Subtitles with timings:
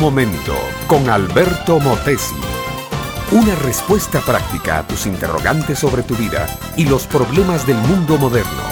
[0.00, 0.54] momento
[0.86, 2.34] con Alberto Motesi.
[3.32, 8.62] Una respuesta práctica a tus interrogantes sobre tu vida y los problemas del mundo moderno.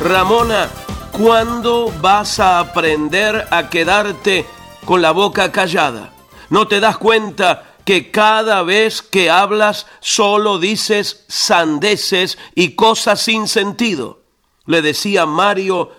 [0.00, 0.68] Ramona,
[1.10, 4.46] ¿cuándo vas a aprender a quedarte
[4.84, 6.12] con la boca callada?
[6.48, 13.48] ¿No te das cuenta que cada vez que hablas solo dices sandeces y cosas sin
[13.48, 14.22] sentido?
[14.66, 15.90] Le decía Mario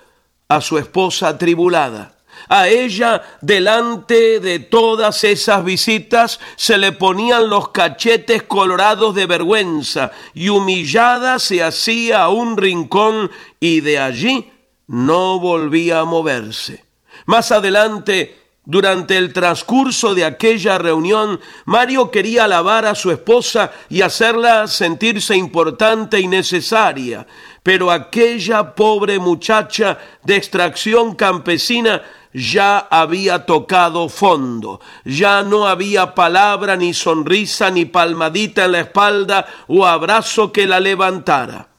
[0.48, 2.21] a su esposa atribulada.
[2.54, 10.12] A ella, delante de todas esas visitas, se le ponían los cachetes colorados de vergüenza
[10.34, 14.52] y humillada se hacía a un rincón y de allí
[14.88, 16.84] no volvía a moverse.
[17.26, 24.02] Más adelante, durante el transcurso de aquella reunión, Mario quería alabar a su esposa y
[24.02, 27.26] hacerla sentirse importante y necesaria,
[27.64, 32.02] pero aquella pobre muchacha de extracción campesina
[32.34, 39.48] ya había tocado fondo, ya no había palabra, ni sonrisa, ni palmadita en la espalda
[39.68, 41.70] o abrazo que la levantara.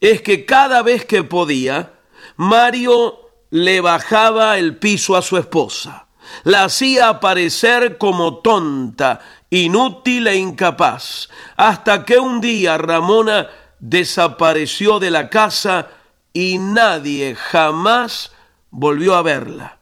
[0.00, 1.92] Es que cada vez que podía,
[2.36, 3.20] Mario
[3.50, 6.06] le bajaba el piso a su esposa,
[6.44, 9.20] la hacía aparecer como tonta,
[9.50, 13.48] inútil e incapaz, hasta que un día Ramona
[13.78, 15.88] desapareció de la casa
[16.32, 18.32] y nadie jamás
[18.72, 19.78] volvió a verla.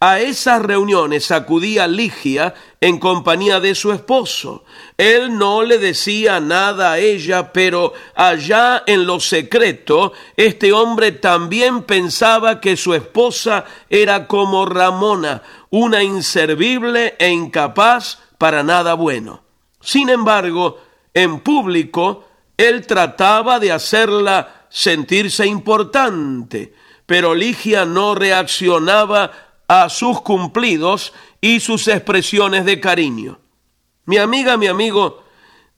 [0.00, 4.64] A esas reuniones acudía Ligia en compañía de su esposo.
[4.96, 11.82] Él no le decía nada a ella, pero allá en lo secreto, este hombre también
[11.82, 19.44] pensaba que su esposa era como Ramona, una inservible e incapaz para nada bueno.
[19.80, 20.78] Sin embargo,
[21.14, 22.24] en público,
[22.56, 26.74] él trataba de hacerla sentirse importante,
[27.06, 29.32] pero Ligia no reaccionaba
[29.68, 33.38] a sus cumplidos y sus expresiones de cariño.
[34.04, 35.24] Mi amiga, mi amigo,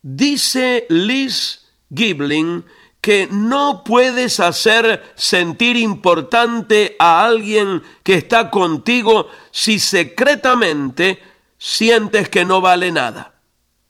[0.01, 2.65] dice Liz Gibling
[3.01, 11.21] que no puedes hacer sentir importante a alguien que está contigo si secretamente
[11.57, 13.35] sientes que no vale nada.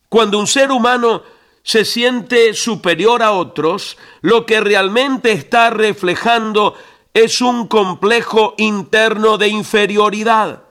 [0.09, 1.23] Cuando un ser humano
[1.63, 6.75] se siente superior a otros, lo que realmente está reflejando
[7.19, 10.63] es un complejo interno de inferioridad.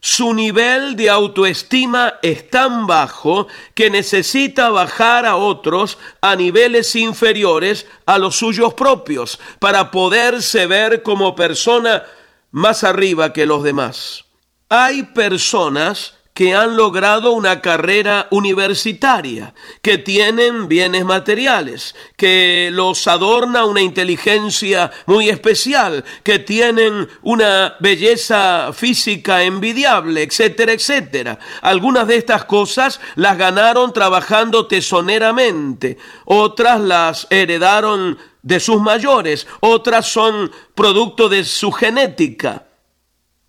[0.00, 7.86] Su nivel de autoestima es tan bajo que necesita bajar a otros a niveles inferiores
[8.04, 12.04] a los suyos propios para poderse ver como persona
[12.52, 14.24] más arriba que los demás.
[14.68, 23.64] Hay personas que han logrado una carrera universitaria, que tienen bienes materiales, que los adorna
[23.64, 31.38] una inteligencia muy especial, que tienen una belleza física envidiable, etcétera, etcétera.
[31.62, 40.06] Algunas de estas cosas las ganaron trabajando tesoneramente, otras las heredaron de sus mayores, otras
[40.06, 42.66] son producto de su genética,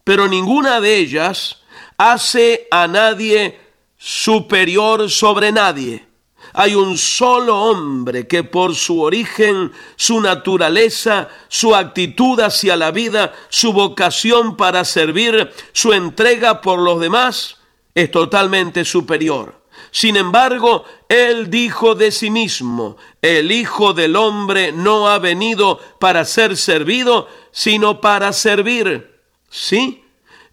[0.05, 1.63] pero ninguna de ellas
[1.97, 3.59] hace a nadie
[3.97, 6.05] superior sobre nadie.
[6.53, 13.33] Hay un solo hombre que por su origen, su naturaleza, su actitud hacia la vida,
[13.49, 17.57] su vocación para servir, su entrega por los demás,
[17.93, 19.57] es totalmente superior.
[19.91, 26.25] Sin embargo, él dijo de sí mismo, el Hijo del Hombre no ha venido para
[26.25, 29.15] ser servido, sino para servir.
[29.49, 30.03] ¿Sí?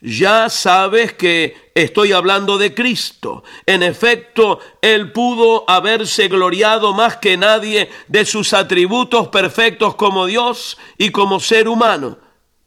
[0.05, 3.43] Ya sabes que estoy hablando de Cristo.
[3.65, 10.77] En efecto, Él pudo haberse gloriado más que nadie de sus atributos perfectos como Dios
[10.99, 12.19] y como ser humano,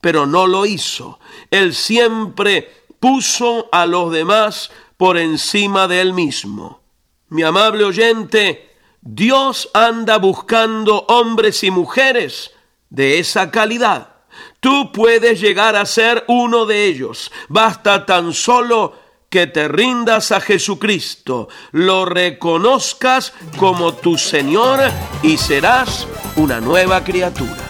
[0.02, 1.20] pero no lo hizo.
[1.52, 6.82] Él siempre puso a los demás por encima de Él mismo.
[7.30, 12.52] Mi amable oyente, Dios anda buscando hombres y mujeres
[12.90, 14.17] de esa calidad
[14.60, 17.32] Tú puedes llegar a ser uno de ellos.
[17.48, 18.94] Basta tan solo
[19.30, 24.80] que te rindas a Jesucristo, lo reconozcas como tu Señor
[25.22, 26.08] y serás
[26.38, 27.68] una nueva criatura.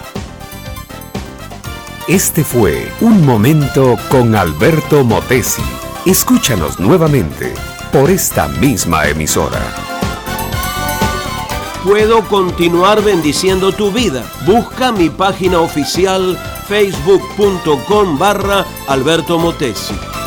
[2.06, 5.62] Este fue Un Momento con Alberto Motesi.
[6.06, 7.52] Escúchanos nuevamente
[7.92, 9.60] por esta misma emisora.
[11.84, 14.24] Puedo continuar bendiciendo tu vida.
[14.46, 16.38] Busca mi página oficial
[16.68, 20.17] facebook.com barra Alberto Motesi.